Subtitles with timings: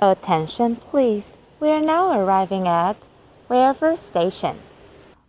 [0.00, 1.24] Attention, please.
[1.60, 2.96] We are now arriving at
[3.48, 4.54] Wherever Station.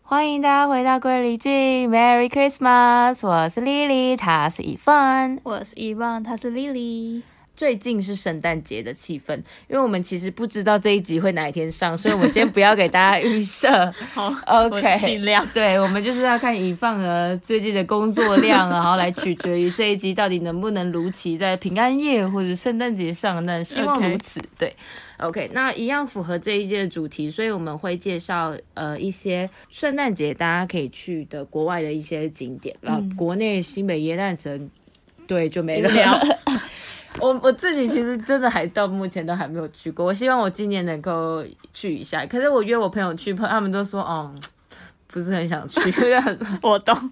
[0.03, 3.25] 欢迎大家回到桂离郡，Merry Christmas！
[3.25, 7.23] 我是 Lily，她是一芬，我是伊旺，她是 Lily。
[7.60, 9.36] 最近是圣诞节的气氛，
[9.68, 13.92] 因为我们其实不知道这一集会哪一天上，所以我们先不要给大家预设。
[14.14, 15.46] 好， OK，尽量。
[15.52, 23.44] 对，我们就是要看以放和最近的工作量，然后来取决于这一集到底能不能如期在平安夜或者圣诞节上。
[23.44, 24.40] 那希望如此。
[24.58, 24.74] 对
[25.18, 34.70] ，OK，那一样符合这一届的主题，所以我们会介绍呃一些圣诞节大家可以去的国外的一些景点，然后国内新北耶诞城，
[35.26, 35.90] 对，就没了。
[37.18, 42.24] 我我自己其实真的还到目前都还没有去过，我希望我今年能够去一下。
[42.24, 44.32] 可是我约我朋友去，他们都说哦，
[45.08, 45.92] 不是很想去。
[46.62, 47.10] 我懂。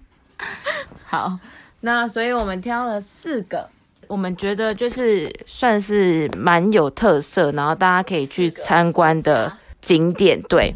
[1.03, 1.37] 好，
[1.81, 3.69] 那所以我们挑了四个，
[4.07, 10.41] 我们觉得就是算是蛮有特色，然后大家可以去参观的景点。
[10.43, 10.73] 对，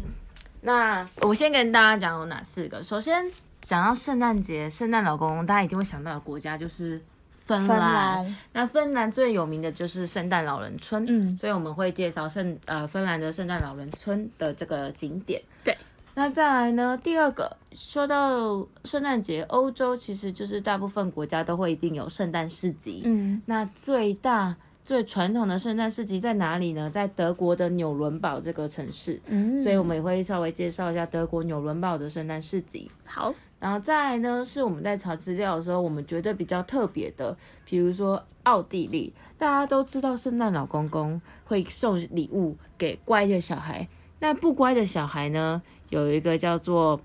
[0.60, 2.82] 那我先跟大家讲有哪四个。
[2.82, 3.24] 首先
[3.62, 7.00] 讲到圣诞节，圣诞老公公，大家一定会想到的国家就是。
[7.44, 15.42] 芬兰，那芬兰最有名的就是圣诞老人村，嗯，所以我们会介绍圣呃芬兰的圣诞老人村的这个景点。
[15.62, 15.76] 对，
[16.14, 26.88] 那再来呢，第二个说到圣诞节，欧洲其实就是大部分国家都会一定有圣诞市集，嗯，那最大最传统的圣诞市集在哪里呢？
[26.88, 32.90] 在德国的纽伦堡这个城市，嗯，所以我们也会稍微介绍一下德国纽伦堡的圣诞市集。
[33.04, 33.34] 好。
[33.64, 37.34] 然后再来呢，是我们在查资料的时候，我们觉得比较特别的，
[37.64, 43.88] 比如说奥地利，大家都知道圣诞老公公会送礼物给乖的小孩，
[44.20, 47.00] 那不乖的小孩呢，有一个叫做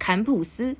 [0.00, 0.74] 坎普斯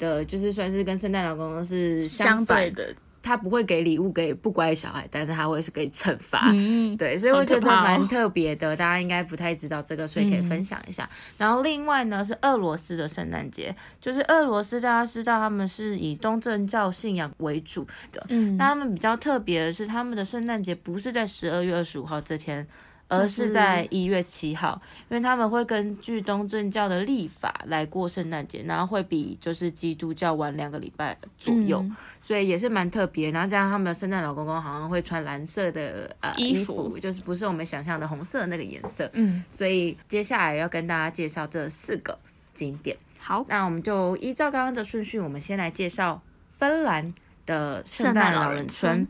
[0.00, 2.92] 的，就是算是跟圣诞老公公是相对的。
[3.24, 11.08] 他不会给礼物给不乖的小孩，但是他会是给惩罚，嗯，对，所以我觉得蛮特别的，大家应该不太知道这个，所以可以分享一下。
[11.38, 22.66] 然后另外呢是俄罗斯的圣诞节，就是俄罗斯大家知道他们是以东正教信仰为主的，嗯，那他们比较特别的是他们的圣诞节不是在十二月二十五号这天。
[23.08, 31.84] 而是在一月七号，因为他们会根据东正教的历法来过圣诞节，然后会比就是基督教晚两个礼拜左右，
[32.20, 33.30] 所以也是蛮特别。
[33.30, 39.08] 然后加上他们的圣诞老公公好像会穿蓝色的呃衣服，就是不是我们想象的红色那个颜色。
[39.12, 42.18] 嗯，所以接下来要跟大家介绍这四个
[42.54, 42.96] 景点。
[43.18, 46.20] 好，那我们就依照刚刚的顺序，我们先来介绍
[46.58, 47.12] 芬兰
[47.46, 49.06] 的圣诞老人村。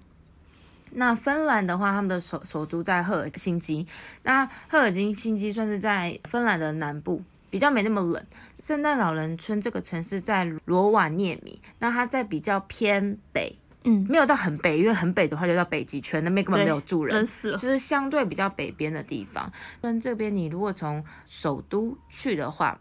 [0.95, 3.87] 那芬兰的话，他们的首首都在赫尔辛基。
[4.23, 8.25] 那赫尔辛基算是在芬兰的南部，比较没那么冷。
[8.61, 19.53] 圣诞老人村这个城市在罗瓦涅米，那它在比较偏北，嗯，没有到很北，因为很北的话就到北极圈，那边根本没有住人，就是相对比较北边的地方。
[19.81, 22.81] 但这边你如果从首都去的话，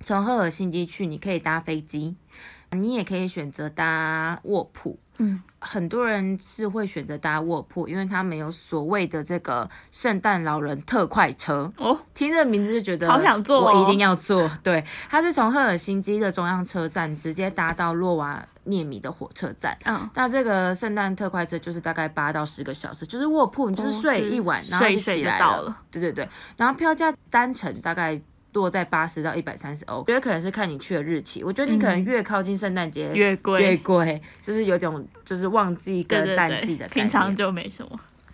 [0.00, 2.14] 从赫尔辛基去，你可以搭飞机，
[2.72, 4.98] 你也可以选择搭卧铺。
[5.18, 11.96] 嗯，很多人是会选择搭卧铺，因为他没有所谓的这个圣诞老人特快车哦。
[12.14, 14.50] 听这名字就觉得好想坐，我一定要坐。
[14.64, 19.78] 对，它是从赫尔辛基的中央车站直接搭到洛瓦涅米的火车站。
[19.84, 25.78] 嗯，那这个圣诞特快车就是大概八到十个小时，就是卧铺，你就是睡一晚，然后就起来到了。
[25.92, 28.20] 对对对，然后票价单程大概。
[28.54, 31.44] 落在八十到一百三十欧，觉得可能是看你去的日期。
[31.44, 37.90] 我觉得你可能越靠近圣诞节越贵，越贵，就是有种就是旺季跟淡季的平常就没什么。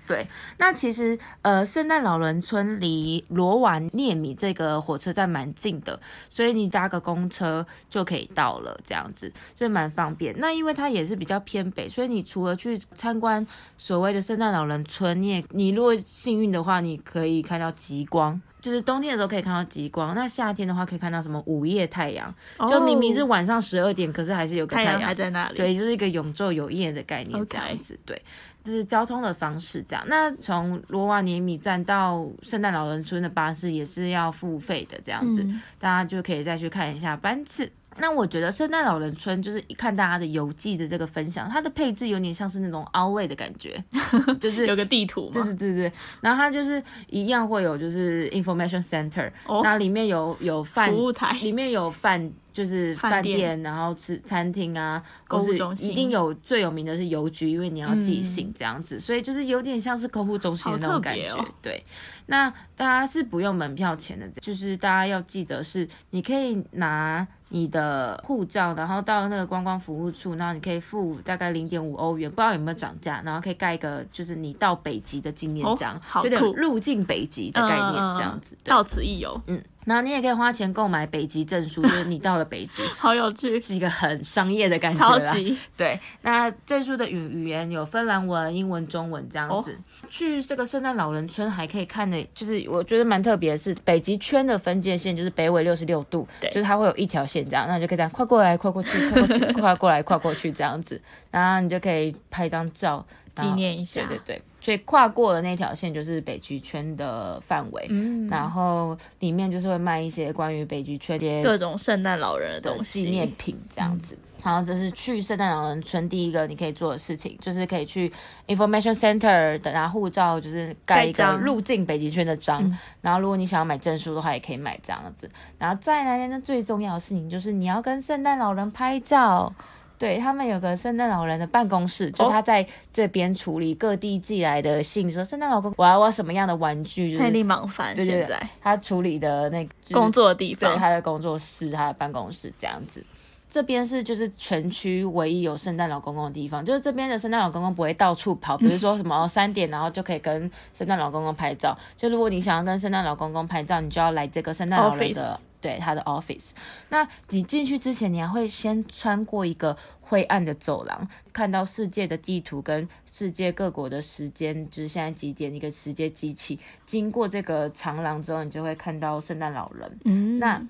[0.07, 0.27] 对，
[0.59, 10.35] 那其实呃，圣诞老人村离罗瓦涅米这个火车站蛮近的，所以你搭个公车就可以到了，这样子所以蛮方便。
[10.39, 13.47] 那因为它也是比较偏北，所以你除了去参观
[13.79, 18.43] 所谓的圣诞老人村，你也你如果幸运的话，你可以看到极光。
[18.60, 22.32] 就是冬天的时候可以看到极光，那夏天的话可以看到什么午夜太阳，
[22.69, 25.56] 就明明是晚上十二点，可是还是有个太阳还在那里。
[25.56, 27.98] 对，就是一个永昼有夜的概念这样子。
[28.04, 28.21] 对，
[28.62, 30.04] 就是交通的方式这样。
[30.09, 35.45] 那从罗瓦尼米站到圣诞老人村的巴士也是要付费的这样子，
[35.78, 37.71] 大家就可以再去看一下班次。
[38.01, 43.83] 那我觉得圣诞老人村就是一看大家的游记的这个分享，它的配置有点像是那种 Outlet 的感觉，
[44.41, 45.93] 就是有个地图，对对对对。
[46.21, 49.31] 然后它就是一样会有就是 Information Center，
[49.63, 55.55] 那里面有有饭服务台，里面有饭就是饭店店，然后吃餐厅啊，或是
[55.85, 61.29] 一定有最有名的是邮局，因为你要寄嗯信这样子，所以就是有点像是购物中心的那好种感觉。
[61.63, 61.85] 对，
[62.27, 67.27] 那大家是不用门票钱的，就是大家要记得是你可以拿。
[67.53, 78.56] 你的护照，然后到那个观光服务处，然后你可以付大概零点五欧元，不知道有没有涨价，然后可以盖一个就是你到北极的纪念哦章，有点酷入境北极的概念这样子。
[78.62, 85.34] 对到此一游，嗯，然后你也可以花钱购买北极证书，就是你到了北极， 好有趣，是一个很商业的感觉超啦。
[85.34, 89.77] 级对，那证书的语语言有芬兰文、英文、中文这样哦子。
[90.09, 101.01] 去这个圣诞老人村还可以看的，就是我觉得蛮特别的是北极圈的分界线，就是北纬六十六度，对就是它会有一条线这样，那你就可以这样跨过来、跨过去、 跨过去、跨过来、跨过去这样子，
[101.31, 103.47] 然后你就可以拍一张照纪。
[103.57, 107.87] 念一下，对对对，所以跨过了那条线就是北极圈的范围。
[107.91, 114.16] 嗯，然后里面就是会卖一些关于北极圈的各种圣诞老人的的东西，纪念品这样子。
[114.45, 118.10] 然后这是去圣诞老人村第一个你可以做的事情，就是可以去
[118.47, 122.63] information center 的拿护照，就是盖一个入境北极圈的章。
[122.65, 125.28] 嗯然后如果你想要买证书的话，也可以买这样子。
[125.59, 129.53] 然后再来呢，最重要的事情就是你要跟圣诞老人拍照。
[129.98, 143.04] 对他们有个圣诞老人的办公室，就哦他在这边处理各地寄来的信，说圣诞老公我要我要什么样的玩具，就是太力忙翻，对对对现在他处理的那、就是工作的地方，对他的工作室、他的办公室这样子。
[143.51, 151.77] 这边是就是全区唯一有圣诞老公公的地方，就是这边的圣诞老公公不会到处跑，比如说什么哦 三点然后就可以跟圣诞老公公拍照。
[151.97, 156.51] 就如果你想要跟圣诞老公公拍照，你就要来这个圣诞老人的对他的 office。
[156.91, 166.59] 那你进去之前，你还会先穿过一个灰暗的走廊，看到世界的地图跟世界各国的时间，就是现在几点一个时间机器。
[166.87, 169.99] 经过这个长廊之后，你就会看到圣诞老人。
[170.05, 170.63] 嗯，那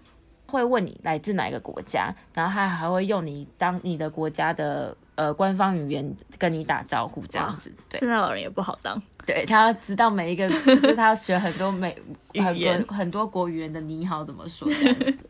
[0.50, 7.72] 会问你来自哪一个国家，然后他还会用你当你的国家的呃官方语言跟你打招呼，这样子。
[7.88, 10.48] 对，圣诞老人也不好当，对他要知道每一个，
[10.82, 11.96] 就是他要学很多美
[12.34, 15.18] 很多很多国语言的你好怎么说这样子。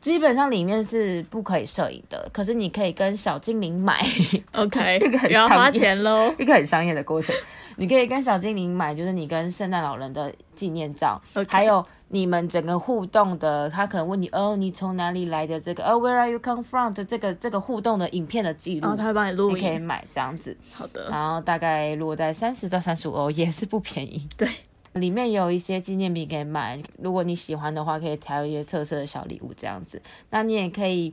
[0.00, 3.98] 基本上里面是不可以摄影的，可是你可以跟小精灵买
[4.52, 6.30] OK，一个很要花商业钱喽。
[6.38, 7.34] 一个很商业的过程。
[7.76, 11.18] 你可以跟小精灵买，就是你跟圣诞老人的纪念照
[11.48, 11.84] 还有
[12.14, 24.28] 你们整个互动的，他可能问你哦，你从哪里来的这个，哦，Where are you come from 的这个这个互动的影片的记录，然后他会帮你录你可以，买这样子，好的，然后大概落在三十到三十五欧，也是不便宜。
[24.38, 24.48] 对，
[24.92, 30.00] 里面有一些纪念品可以买，如果你喜欢的话，可以挑一些特色的小礼物这样子。
[30.30, 31.12] 那你也可以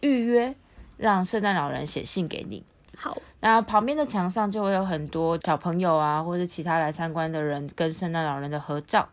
[0.00, 0.52] 预约，
[0.96, 2.64] 让圣诞老人写信给你。
[2.96, 9.08] 好，那旁边的墙上就会有很多小朋友啊，或者其他来参观的人跟圣诞老人的合照。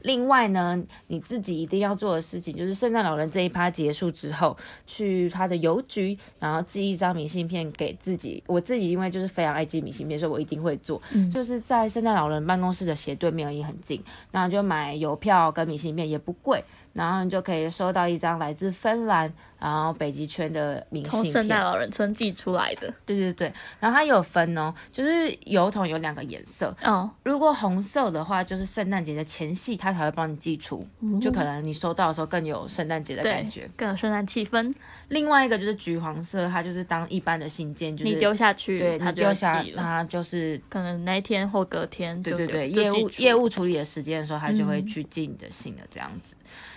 [0.00, 4.56] 另外呢，你自己一定要做的事情就是圣诞老人这一趴结束之后，
[4.86, 8.42] 去他的邮局，然后寄一张明信片给自己。
[8.46, 11.00] 我自己因为就是非常爱寄明信片，所以我一定会做。
[11.12, 14.02] 嗯就是在圣诞老人办公室的斜对面而已，很近。
[14.32, 16.62] 那就买邮票跟明信片，也不贵。
[16.94, 21.22] 然后你就可以收到一张来自芬兰，然后北极圈的明信片。
[21.22, 30.84] 从圣诞老人村寄出来的，对对对，然后它有分哦，就是邮筒有两个颜色，哦，如果红色的话，就是圣诞节的前夕，它才会帮你寄出，
[31.20, 33.68] 就可能你收到的时候更有圣诞节的感觉。
[33.76, 34.72] 更有圣诞气氛。
[35.08, 39.82] 另外一个就是橘黄色，它就是当一般的信件，就是你丢下去，对它就会你丢下，寄了。
[39.82, 46.34] 它就是可能那一天或隔天对对对，业务业务处理的时间的时候，它就会嗯去寄你的信了这样子。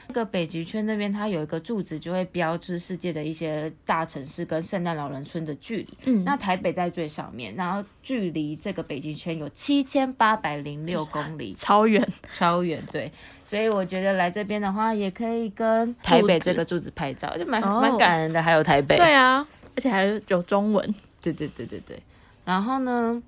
[0.08, 5.88] 那个北极圈那边，它有一个柱子，就会标志世界的一些大城市跟圣诞老人村的距离。
[6.06, 12.82] 嗯，那台北在最上面，然后距离这个北极圈有七千八百零六公里，超远，超远。
[12.92, 13.12] 对，
[13.46, 18.42] 所以我觉得来这边的话，也可以跟台北这个柱子拍照，就蛮哦蛮感人的。
[18.42, 22.00] 还有台北，对啊，而且还有中文，对对对对对。
[22.44, 23.22] 然后呢，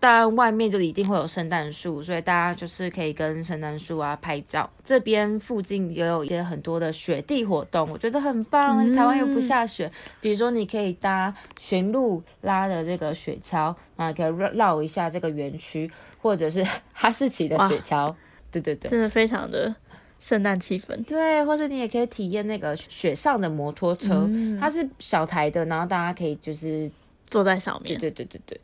[0.00, 4.70] 当然外面就一定会有圣诞树，所以大家就是可以跟圣诞树啊拍照。
[4.84, 8.78] 这边附近也有一些很多的雪地活动，我觉得很棒。
[8.78, 9.90] 嗯台湾又不下雪，
[10.20, 15.90] 比如说你可以搭驯鹿拉的这个雪橇，然后可以绕绕一下这个园区，
[16.22, 16.64] 或者是
[16.94, 18.14] 哈士奇的雪橇。
[18.52, 18.88] 对对对。
[18.88, 19.74] 真的非常的
[20.20, 21.04] 圣诞气氛。
[21.04, 26.88] 对，或者你也可以体验那个雪上的摩托车，嗯它是小台的，然后大家可以就是
[27.26, 28.60] 坐在上对面对对对对。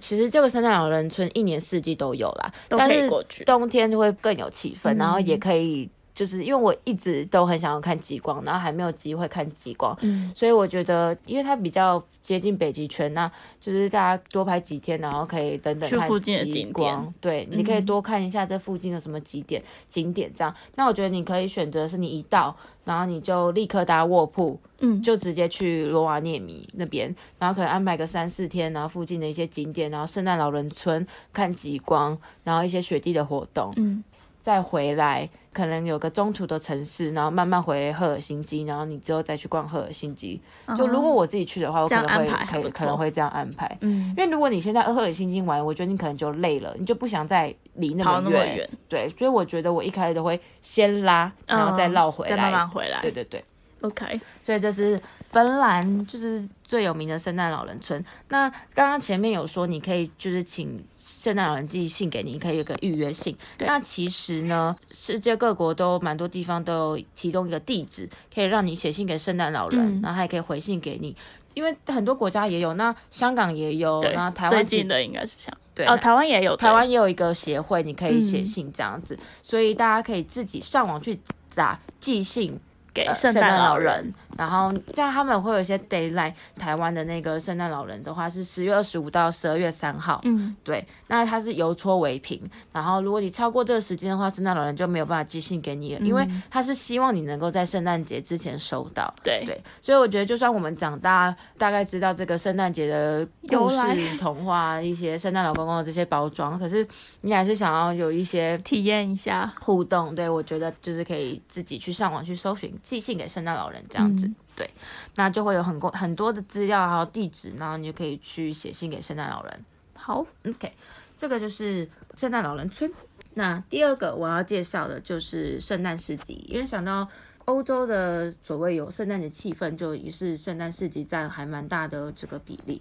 [0.00, 3.44] 其实这个圣诞老人村一年四季都有啦，都但是可以过去。
[3.44, 13.30] 冬天就会更有气氛，嗯然后也可以就是因为我一直都很想要看极光，然后还没有机会看极光，嗯，所以我觉得，因为它比较接近北极圈，那
[13.60, 17.14] 就是大家多拍几天，然后可以等等看去附近的极景光点。
[17.20, 20.54] 对，你可以嗯多看一下这附近的什么景点景点这样。
[20.76, 22.56] 那我觉得你可以选择是你一到，
[22.86, 34.02] 然后你就立刻搭卧铺，嗯就直接去罗瓦涅米那边，然后可能安排个三四天，然后附近的一些景点，然后圣诞老人村看极光，然后一些雪地的活动，嗯，
[34.46, 40.40] 再回来，可能有个中途的城市，然后慢慢回赫尔辛基，然后你之后再去逛赫尔辛基。
[40.78, 43.76] 就如果我自己去的话，我可能会可可能会这样安排。
[43.80, 48.70] 嗯因为如果你现在赫尔辛基玩，我觉得你可能就累了，你就不想再离那跑么远。
[48.88, 52.30] 对，所以我觉得我一开始都会先拉，然后再嗯绕回来。
[52.30, 53.00] 再慢慢回来。
[53.02, 53.44] 对对对。
[53.80, 55.00] OK，所以这是
[55.30, 58.02] 芬兰就是最有名的圣诞老人村。
[58.28, 60.80] 那刚刚前面有说，你可以就是请
[61.26, 63.36] 圣诞老人寄信给你，你可以有个预约信。
[63.58, 70.00] 那其实呢，世界各国都蛮多地方都有提供一个地址，可以让你写信给圣诞老人，嗯。
[70.02, 71.16] 然后还可以回信给你。
[71.54, 81.18] 因为很多国家也有，那香港也有，对然后台湾最近的应该是像对哦，台湾也有，台湾也有一个协会，你可以写嗯信这样子，所以大家可以自己上网去
[81.56, 82.56] 打寄信
[82.94, 92.40] 给圣诞老人，人，然后像他们会有一些 d a y l i g h t 台湾的那个圣诞老人的话是十月二十五到十二月三号，嗯，对，那它是邮戳为凭，
[92.72, 99.12] 然后如果你超过这个时间的话，圣诞老人就没有办法寄信给你了，因为嗯他是希望你能够在圣诞节之前收到。
[99.22, 99.42] 对。
[99.46, 103.76] 对，所以我觉得，就算我们长大，大概知道这个圣诞节的故事
[104.18, 106.84] 童话、一些圣诞老公公的这些包装，可是
[107.20, 114.70] 你还是想要有一些体验一下，互动，对我觉得就是可以自己去上网去搜寻寄信给圣诞老人这样子，嗯对，
[115.16, 119.64] 那就会有很多很多的资料还有地址，然后你就可以去写信给圣诞老人。
[119.94, 120.72] 好，OK，
[121.16, 122.90] 这个就是圣诞老人村。
[123.34, 127.06] 那第二个我要介绍的就是圣诞市集，因为想到
[127.44, 132.80] 欧洲的所谓有圣诞节气氛，就于是圣诞市集占还蛮大的这个比例。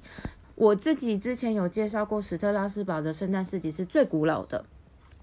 [0.55, 4.63] 我自己之前有介绍过史特拉斯堡的圣诞市集是最古老的，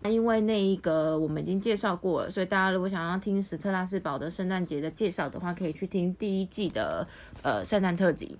[0.02, 7.06] 那因为那一个我们已经介绍过了，所以大家如果想要听史特拉斯堡的圣诞节的介绍的话，可以去听第一季的
[7.42, 8.36] 呃圣诞特辑。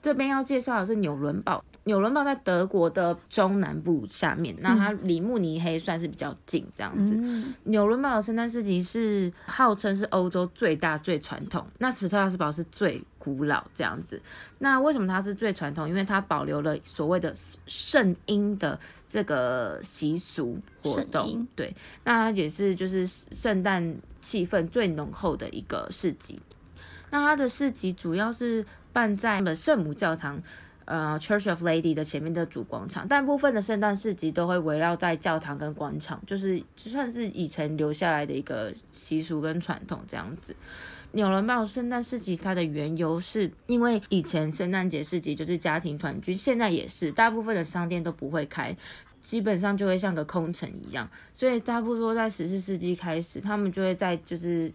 [0.00, 7.14] 这边要介绍的是纽伦堡，纽伦堡在德国的中南部下面，那它离慕尼黑算是比较近这样子。
[7.16, 14.20] 嗯，纽伦堡的圣诞市集是号称是欧洲最大最传统，那史特拉斯堡是最古老这样子。
[14.58, 15.88] 那为什么它是最传统？
[15.88, 17.32] 因为它保留了所谓的
[17.66, 18.78] 圣婴的
[19.08, 26.38] 这个习俗活动，对，那它也是就是圣诞气氛最浓厚的一个市集。
[27.08, 30.38] 那它的市集主要是办在的圣母教堂。
[30.90, 40.56] 呃，Church of Lady 的前面的主广场，但部分的圣诞市集都会围绕在教堂跟广场，就是就算是以前留下来的一个习俗跟传统这样子。
[41.12, 48.74] 纽伦堡圣诞市集它的缘由是因为以前圣诞节市集就是家庭团聚，现在也是大部分的商店都不会开，
[49.20, 54.72] 基本上就会像个空城一样，所以差不多在十四世纪开始，他们就会在就是。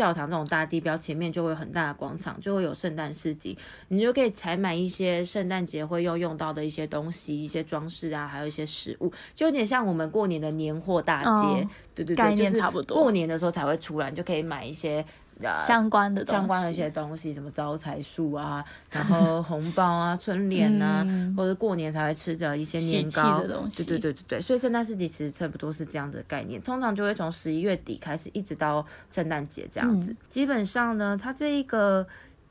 [0.00, 3.54] 教堂这种大地标前面就会有很大的广场，就会有圣诞市集，
[3.88, 12.96] 你就可以采买一些圣诞节会用用到的一些东西，一些装饰啊，还有一些食物，就有点像我们过年的年货大街，哦对对对，差不多。
[12.96, 15.04] 过年的时候才会出来，你就可以买一些
[15.42, 30.14] 呃相关的相关的一些东西，什么招财树啊， 然后红包啊、春联啊，嗯或者过年才会吃的一些年糕的东西对对对对对，所以圣诞市集其实差不多是这样子的概念，通常就会从十一月底开始，一直到圣诞节这样子。
[30.28, 32.06] 基本上呢，它这一个。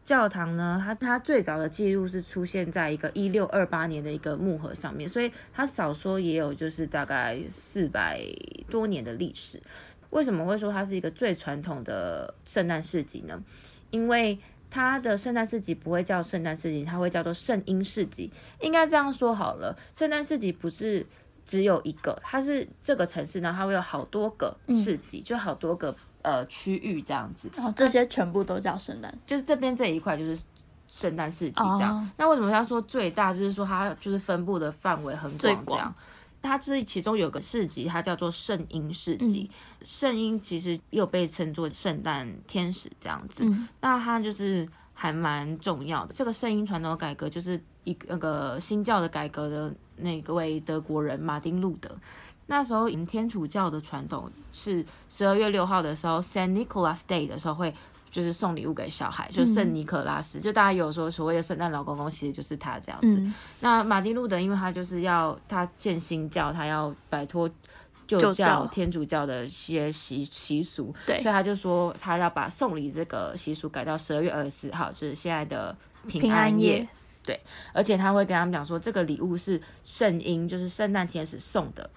[0.06, 8.20] 教堂呢，它它最早的记录是出现在一个一六二八年的一个木盒上面，所以它少说也有就是大概四百
[8.72, 9.62] 多年的历史。
[10.12, 13.42] 为什么会说它是一个最传统的圣诞市集呢？
[13.92, 14.38] 因为
[14.70, 18.32] 它的圣诞市集不会叫圣诞市集，它会叫做圣婴市集。
[18.62, 21.06] 应该这样说好了，圣诞市集不是
[21.46, 27.50] 只有一个，它是这个城市呢，它会有好多个市集，就好多个呃区域这样子。
[27.58, 30.40] 哦这些全部都叫圣诞，就是这边这一块就是
[30.88, 31.98] 圣诞市集这样。
[31.98, 33.34] 哦那为什么要说最大？
[33.34, 35.94] 就是说它就是分布的范围很广这样。
[36.42, 39.50] 它就是其中有个市集，它叫做圣婴市集。
[39.84, 43.44] 圣婴其实又被称作圣诞天使这样子。
[43.46, 46.14] 嗯那它就是还蛮重要的。
[46.14, 51.90] 这个圣婴传统改革就是一个那个新教的改革的那个位德国人马丁路德。
[52.48, 57.72] 那时候，迎天主教的传统是十二月六号的时候，Saint Nicholas Day 的时候会
[58.12, 63.20] 就是送礼物给小孩，就圣尼可拉斯，就大家有说所谓的圣诞老公公，其实就是他这样子。
[63.20, 67.50] 嗯那马丁路德因为他就是要他建新教，他要摆脱
[68.08, 75.76] 旧旧教天主教的一些习习俗，对所以他就说他要把送礼这个习俗改到十二月二十四号，就是现在的
[76.08, 76.88] 平平安夜。
[77.22, 77.40] 对，
[77.74, 81.88] 而且他会跟他们讲说，这个礼物是圣婴，就是圣诞天使送的，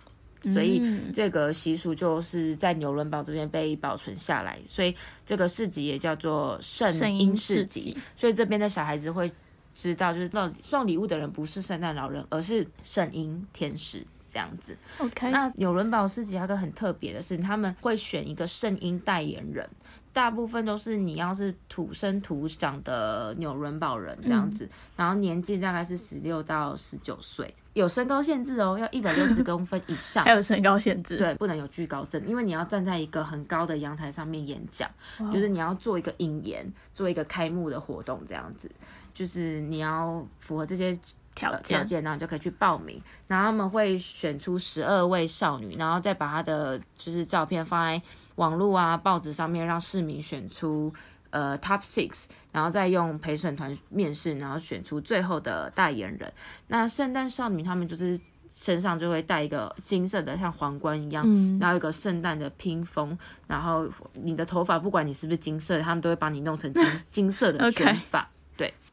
[0.43, 4.95] 所以嗯这个习俗就是在纽伦堡这边被保存下来，所以
[5.25, 7.99] 这个市集也叫做圣圣婴婴市市集集。
[8.17, 9.31] 所以这边的小孩子会
[9.75, 14.77] 知道，就是送送礼物的人不是圣诞老人，而是圣婴天使这样子。
[14.99, 19.69] OK，那纽伦堡市集还有个很特别的是，他们会选一个圣婴代言人，
[20.13, 30.33] 大部分都是你要是土生土长的纽伦堡人这样子，然后年纪大概是十六到十九岁，有身高限制哦，要一百六十公分以上 还。
[30.33, 34.91] 有身高限制，对，不能有惧高症，因为你要站在一个很高的阳台上面演讲，
[35.33, 38.71] 就是你要做一个引言，做一个开幕的活动这样子，
[39.15, 40.99] 就是你要符合这些
[41.35, 43.01] 条呃条件，件，然后你就可以去报名。
[43.27, 48.03] 然后他们会选出十二位少女，然后再把她的就是照片放在
[48.37, 50.93] 网络啊、报纸上面，让市民选出
[51.33, 56.33] 呃 top six，然后再用陪审团面试，然后选出最后的代言人。
[56.69, 58.19] 那圣诞少女她们就是
[58.55, 68.21] 身上就会戴一个金色的像皇冠一样，嗯，然后一个圣诞的披风，然后你的头发不管你是不是金色的，他们都会帮你弄成金 金色的卷发。
[68.21, 68.42] 对，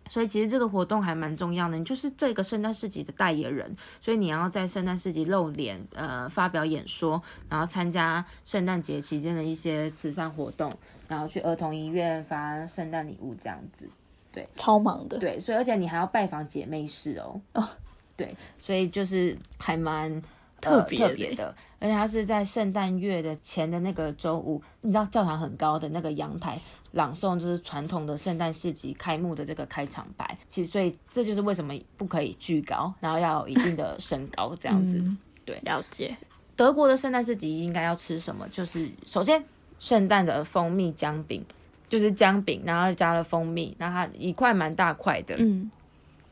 [0.10, 10.70] 所以其实这个活动还蛮重要的，你就是这个圣诞市集的代言人，所以你要在圣诞市集露脸，呃，发表演说，然后参加圣诞节期间的一些慈善活动，
[11.08, 13.90] 然后去儿童医院发圣诞礼物这样子。
[14.32, 17.40] 对超忙的，对，所以而且你还要拜访姐妹室哦。
[17.54, 17.70] 哦
[18.18, 20.22] 对，所以就是还蛮。
[20.62, 26.60] 特别特别的，而且它是在圣诞月的前的那个周五，你知道教堂很高的那个阳台
[26.92, 30.38] 朗诵，就是传统的圣诞市集开幕的这个开场白。
[30.48, 34.98] 其实，所以这就是为什么不可以巨高，然后要有一定的身高这样子。
[34.98, 36.16] 嗯对了解，
[36.56, 38.48] 德国的圣诞市集应该要吃什么？
[38.50, 39.44] 就是首先
[39.80, 41.44] 圣诞的蜂蜜姜饼，
[41.88, 45.36] 就是姜饼，然后加了蜂蜜，然后它一块蛮大块的。
[45.40, 45.72] 嗯，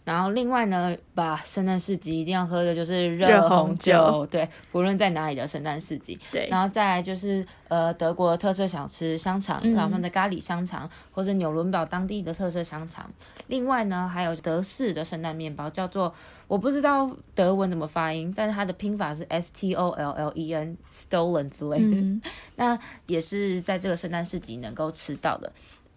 [0.07, 6.17] 然后另外呢，把圣诞市集一定要喝的就是热热红红酒，对，不论在哪里的圣诞市集。
[6.31, 13.05] 对，然后再来就是呃德国的特色小吃香肠，嗯他们的咖喱香肠，或者纽伦堡当地的特色香肠。
[13.47, 16.15] 另外呢，还有德式的圣诞面包，叫做
[16.47, 21.97] 我不知道德文怎么发音，但是它的拼法是 S T O L L E N Stolen 之类的。
[21.97, 22.21] 嗯，
[22.55, 25.51] 那也是在这个圣诞市集能够吃到的。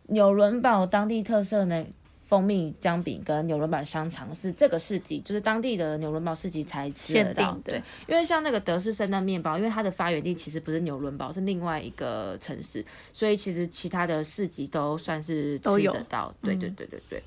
[0.08, 1.84] 纽伦堡当地特色呢，
[2.30, 16.32] 蜂蜜姜饼跟纽伦堡香肠是这个市集，就是当地的纽伦堡市集才吃得到对，因为像那个德式圣诞面包，因为它的发源地其实不是纽伦堡，是另外一个城市，所以其实其他的市集都算是吃得到。
[16.40, 17.20] 对对对对对。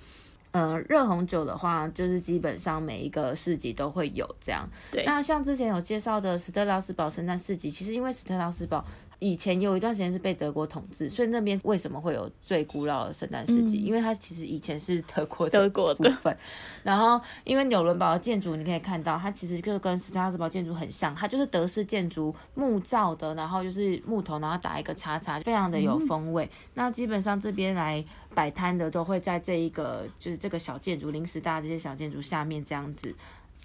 [0.51, 4.69] 呃，热红酒的话，就是基本上每一个市集都会有这样。
[4.89, 8.85] 对那像之前有介绍的斯特拉斯堡圣诞市集，其实因为斯特拉斯堡
[9.23, 13.79] 以前有一段时间是被德国统治，所以那边为什么会有最古老的圣诞市集？
[13.79, 16.37] 嗯因为它其实以前是德国的德国的，部分。
[16.83, 26.49] 然后，因为纽伦堡的建筑，你可以看到，它其实就跟斯特拉斯堡建筑很像，它就是德式建筑，木造的，然后就是木头，然后打一个叉叉，非常的有风味。
[26.73, 28.03] 那基本上这边来
[28.35, 33.15] 摆摊的都会在这一个就是这个小建筑，临时搭这些小建筑下面这样子。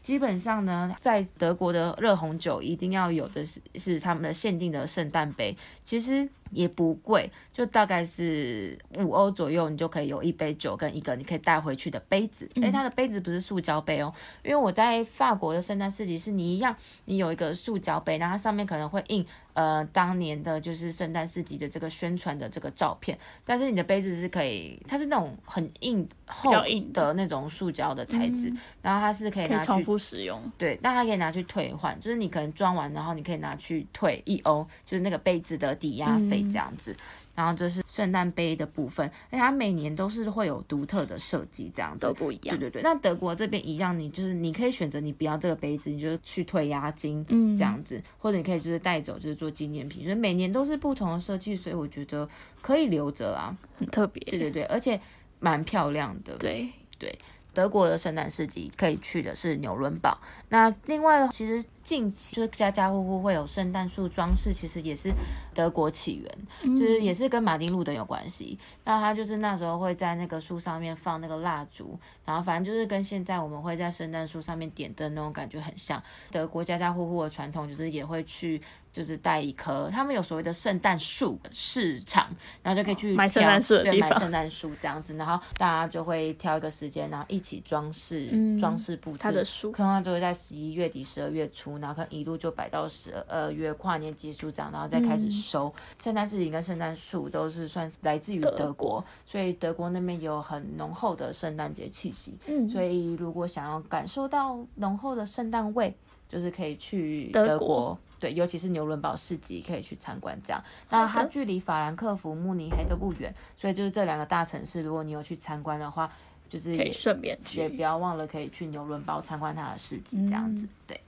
[0.03, 12.49] 基本上呢，在德国的热红酒一定要有的是是他们的限定的圣诞杯，其实也不贵，就大概是五欧左右，你就可以有一杯酒跟一个你可以带回去的杯子。
[12.63, 14.13] 哎、它的杯子不是塑胶杯哦，
[14.45, 36.95] 因为我在法国的圣诞市集是你一样，你有一个塑胶杯，然后它上面可能会印呃当年的就是圣诞市集的这个宣传的这个照片，但是你的杯子是可以，它是那种很硬厚硬的那种塑胶的材质，然后它是可以拿去重复使用，对，那它可以拿去退换，就是你可能装完，然后你可以拿去退一欧，就是那个杯子的抵押费这样子。
[37.35, 42.13] 然后这是圣诞杯的部分，而且它每年都是会有独特的设计这样子都。
[42.19, 42.59] 不一样。
[42.59, 52.29] 对对对，那德国这边一样，你就是你可以选择你不要这个杯子，你就去退押金，嗯这样子，或者你可以就是带走，就是做纪念品，所以每年都是不同的设计，所以我觉得
[52.61, 53.57] 可以留着啊。
[53.79, 54.21] 很特别。
[54.25, 55.01] 对对对，而且
[55.39, 56.37] 蛮漂亮的。
[56.39, 57.17] 对对，
[57.55, 60.19] 德国的圣诞市集可以去的是纽伦堡。
[60.49, 65.11] 那另外的，其实近期就是家家户户会有圣诞树装饰，其实也是
[65.55, 68.59] 德国起源，就是也是跟马丁路德有关系。
[68.85, 76.03] 那他就是那时候会在那个树上面放那个蜡烛，然后反正就是跟现在我们会在圣诞树上面点灯那种感觉很像。
[76.31, 78.61] 德国家家户户的传统就是也会去。
[78.91, 82.27] 就是带一棵，他们有所谓的圣诞树市场，
[82.65, 89.19] 然后就可以去买圣诞树的对，地方买圣诞树这样子，然后大家就会挑一个时间，然后一起装饰、嗯装饰布置。
[89.19, 95.73] 他的书通常就会在十一月底、十二月初物，然后可能一路就摆到十二月跨年结束这样，然后再开始收。
[95.99, 102.37] 圣诞市集跟圣诞树都是算是来自于德国，所以德国那边有很浓厚的圣诞节气息。
[102.47, 105.95] 嗯，所以如果想要感受到浓厚的圣诞味，
[106.29, 107.99] 就是可以去德国。
[108.21, 110.61] 对，尤其是纽伦堡市集可以去参观，这样。
[110.91, 116.11] 那它距离法兰克福、慕尼黑都不远，所以就是这两个大城市，如果你有去参观的话，
[116.49, 120.67] 就是可以顺便去，也不要忘了可以去纽伦堡参观它的市集，这样子。
[120.85, 121.01] 对。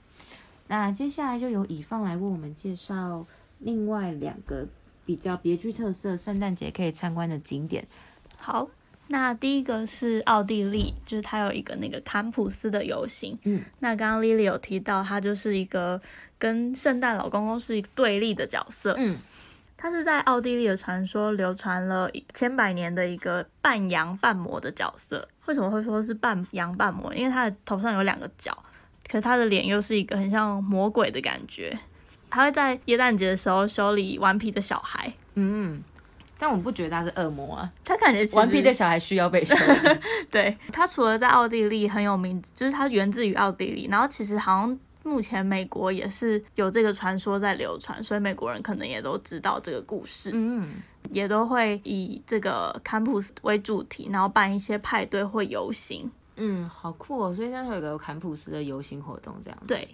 [0.71, 3.27] 那接下来就由乙方来为我们介绍
[3.59, 4.65] 另外两个
[5.05, 7.85] 比较别具特色圣诞节可以参观的景点。
[8.37, 8.69] 好。
[9.07, 13.37] 那第一个是奥地利，就是它有一个那个坎普斯的游行。
[13.43, 16.01] 嗯，那刚刚 Lily 有提到，它就是一个
[16.39, 18.95] 跟圣诞老公公是一个对立的角色。
[18.97, 19.17] 嗯，
[19.75, 25.27] 它是在奥地利的传说流传了千百年的一个半羊半魔的角色。
[25.45, 27.13] 为什么会说是半羊半魔？
[27.13, 28.57] 因为他的头上有两个角，
[29.11, 31.77] 可是他的脸又是一个很像魔鬼的感觉。
[32.29, 35.11] 他会在耶诞节的时候修理顽皮的小孩。
[35.35, 35.83] 嗯。
[36.37, 39.99] 但我不觉得他是恶魔啊，他感觉顽皮的小孩需要被修理。
[40.31, 50.67] 对他除了在奥地利很有名，就是他源自于奥地利，然后其实好像目前美国也是有这个传说在流传，所以美国人可能也都知道这个故事，嗯，
[51.11, 56.09] 也都会以这个坎普斯为主题，然后办一些派对或游行。
[56.35, 57.35] 嗯，好酷哦！
[57.35, 59.67] 所以现在有个坎普斯的游行活动这样子。
[59.67, 59.87] 对，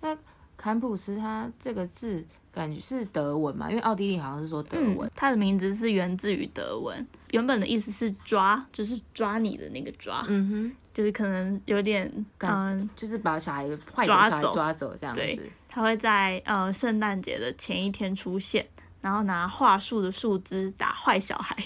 [0.00, 0.16] 那
[0.56, 2.24] 坎普斯它这个字。
[2.50, 5.08] 感觉是德文嘛，因为奥地利好像是说德文。
[5.14, 10.24] 它的名字是源自于德文，原本的意思是抓，就是抓你的那个抓。
[10.26, 15.50] 嗯哼，就是可能有点，嗯，就是把小孩坏抓走，抓走这样子。
[15.68, 18.66] 他会在呃圣诞节的前一天出现，
[19.02, 21.56] 然后拿桦树的树枝打坏小孩，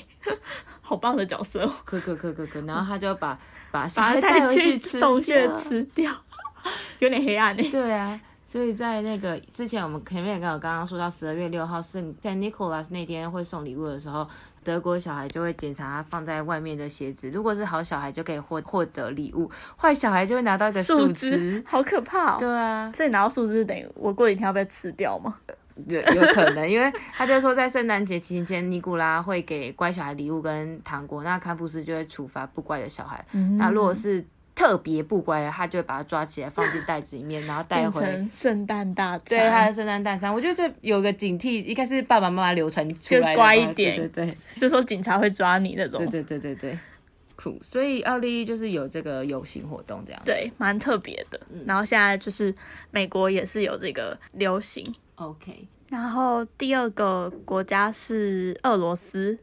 [0.93, 1.65] 好棒的角色。
[1.65, 3.39] 哦可可可可可，然后他就 把
[3.71, 6.13] 把小孩带去洞穴吃掉，
[6.99, 7.67] 有点黑暗呢。
[7.71, 8.21] 对啊。
[8.45, 14.29] 所以在那个之前，我们前面刚刚刚说到十二月六号是在 Nicholas 那天会送礼物的时候，
[14.63, 22.39] 德国小孩就会检查他放在外面的鞋子，如果是好小孩就可以获获得礼物，坏小孩就会拿到一个树枝，好可怕。
[22.39, 25.35] 对啊，所以拿到树枝等于我过几天要被吃掉吗？
[25.89, 33.25] 对，有可能，因为他就说在圣诞节期间，尼古拉会给乖小孩礼物跟糖果，那坎布斯就会处罚不乖的小孩。
[33.59, 39.23] 那如果是特别不乖的，他就会把他抓起来放进袋子里面，然后带回圣诞大餐。
[39.31, 43.37] 对，他的圣诞大餐，我觉得这有个警惕，应该是爸爸妈妈流传出来的。
[43.37, 45.99] 乖一点，对对，就说警察会抓你那种。
[46.01, 46.79] 对对对对对，
[47.43, 47.59] 酷。
[47.63, 50.23] 所以奥地利就是有这个游行活动这样。
[50.25, 51.41] 对，蛮特别的。
[51.67, 52.55] 然后现在就是
[52.91, 54.95] 美国也是有这个流行。
[55.17, 55.67] OK。
[55.89, 59.39] 然后第二个国家是俄罗斯，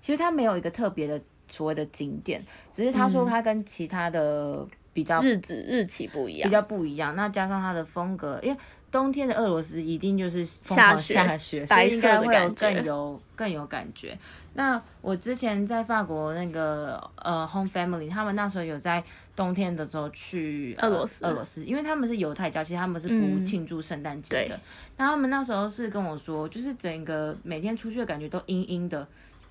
[0.00, 1.20] 其实它没有一个特别的。
[1.52, 7.16] 所谓的景点，只是他说他跟其他的比较日子日期不一样，比较不一样。
[7.16, 8.56] 那加上它的风格，因为
[8.90, 14.18] 冬天的俄罗斯一定就是下雪，下雪，所以应该会有更有更有感觉。
[14.54, 19.02] 那我之前在法国那个呃 home family，他们那时候有在
[19.36, 24.58] 冬天的时候去俄罗斯，俄罗斯，因为他们是犹太教，其实他们是不庆祝圣诞节的。
[24.96, 29.06] 那他们那时候是跟我说，就是整个每天出去的感觉都阴阴的，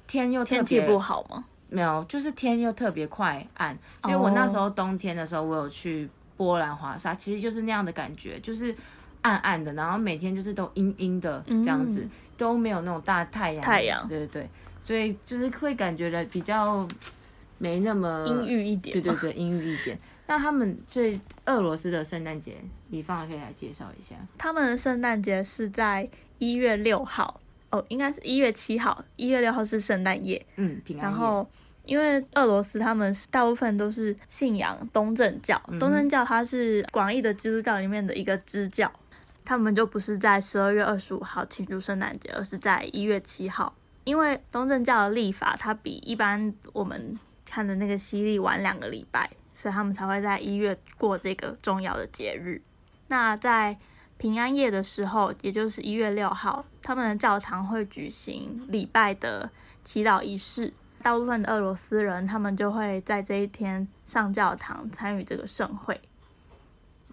[0.06, 1.46] 天又天气不好吗？
[1.70, 3.78] 没有，就是天又特别快暗。
[4.04, 8.76] 所以我那时候冬天的时候，我有去波兰华沙，其实就是那样的感觉，就是
[9.22, 13.64] 暗暗的，然后每天就是都阴阴的这样子，都没有那种大太阳。
[13.64, 16.88] 太阳，对对对，所以就是会感觉的比较
[17.58, 18.94] 没那么阴郁一点。
[18.94, 19.98] 对对对，阴郁一点。
[20.28, 22.56] 那他们最俄罗斯的圣诞节，
[22.90, 24.16] 李芳可以来介绍一下。
[24.38, 27.40] 他们的圣诞节是在一月六号。
[27.72, 30.44] 哦，应该是一月七号，一月六号是圣诞夜。
[30.56, 31.48] 嗯，平安然后，
[31.86, 38.92] 因为俄罗斯他们大部分都是信仰东正教，东正教它是广义的基督教里面的一个支教，
[39.50, 43.74] 他们就不是在十二月二十五号庆祝圣诞节，而是在一月七号。
[44.04, 52.62] 因为东正教的历法，它比一般我们看的那个西历晚两个礼拜，所以他们才会在一月过这个重要的节日。
[53.08, 53.76] 那在
[54.20, 59.50] 平安夜的时候，也就是一月六号，他们的教堂会举行礼拜的
[59.84, 60.72] 祈祷仪式。
[61.02, 66.00] 大部分的俄罗斯人，他们就会在这一天上教堂参与这个盛会。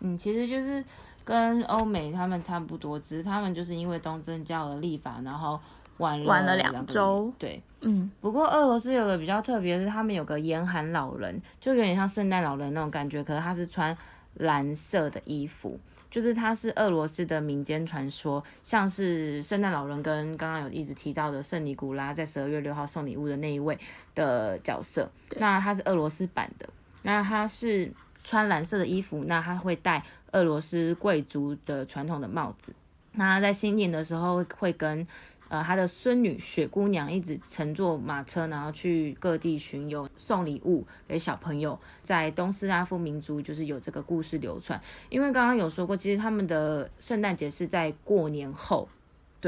[0.00, 0.84] 嗯，其实就是
[1.26, 5.60] 跟欧美他们差不多，只是他们就是因为东正教的立法，然后
[5.98, 7.30] 晚晚了两周。
[7.36, 8.08] 对，嗯。
[8.20, 13.94] 不过俄罗斯有个比较特别的是，他们有个严寒老人，就有点像圣诞老人那种感觉，可是他是穿
[14.34, 15.78] 蓝色的衣服。
[16.08, 23.76] 就是他是俄罗斯的民间传说，像是圣诞老人跟刚刚有一直提到的圣尼古拉在十二月六号送礼物的那一位
[24.14, 25.10] 的角色。
[25.38, 26.66] 那他是俄罗斯版的，
[27.02, 27.92] 那他是
[28.24, 32.74] 穿蓝色的衣服，那他会戴俄罗斯贵族的传统的帽子。
[33.12, 35.06] 那在新年的时候会跟
[35.48, 41.78] 呃他的孙女雪姑娘一直乘坐马车，然后去各地巡游，送礼物给小朋友。
[42.02, 48.88] 在东斯拉夫民族就是有这个故事流传，因为刚刚有说过，其实他们的圣诞节是在过年后。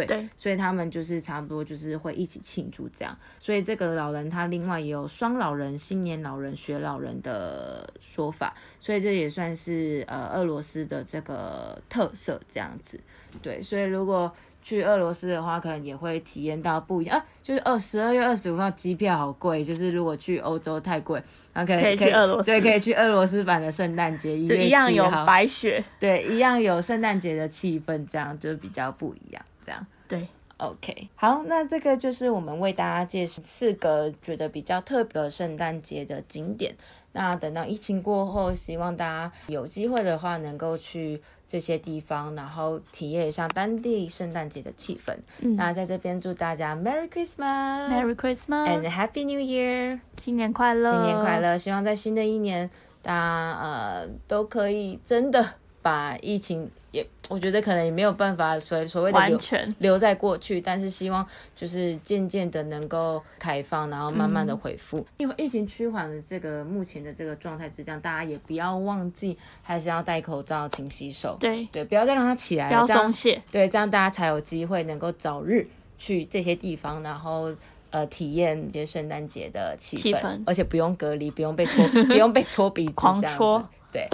[0.07, 12.99] 对，所以他们就是差不多就是会一起庆祝这样，所以这个老人他另外也有双老人、新年老人、学老人的说法，所以这也算是呃俄罗斯的这个特色这样子。
[13.43, 17.17] 对，所以如果去俄罗斯的话，可能也会体验到不一样。
[17.17, 29.43] 啊，就是二十二月二十五号机票好贵，就是如果去欧洲太贵，然后可以可以去俄罗斯，对，可以去俄罗斯版的圣诞节，一样有白雪，对，一样有圣诞节的气氛，这样就比较不一样。
[29.69, 30.27] 这样对
[30.57, 36.75] ，OK，好，那这个就是我们为大家介绍四个觉得比较特别的圣诞节的景点。
[37.13, 45.15] 那等到疫情过后，希望大家有机会的话，能够去这些地方，然后体验一下当地圣诞节的气氛。
[45.57, 51.59] 那在这边祝大家 Merry Christmas，Merry Christmas and Happy New Year，新年快乐，新年快乐！
[51.59, 52.71] 希望在新的一年，
[53.03, 55.55] 大家呃都可以真的。
[55.89, 59.41] 把疫情也，我觉得可能也没有办法所所谓的留
[59.79, 65.03] 留在过去，但是希望就是渐渐的能够开放，然后慢慢的恢复。
[65.17, 71.39] 因为疫情趋缓的这个目前的这个状态之下，大家也不要忘记还是要戴口罩、勤洗手。
[71.41, 73.41] 对对，不要再让它起来，不要松懈。
[73.51, 77.51] 对，这样大家才有机会能够早日去这些地方，然后
[77.89, 83.67] 呃体验一些圣诞节的气氛，而且不用隔离，不用被戳， 不用被戳鼻子，狂戳。
[83.91, 84.07] 对。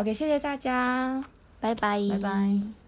[0.00, 1.22] OK，谢谢大家，
[1.60, 2.79] 拜拜，拜拜。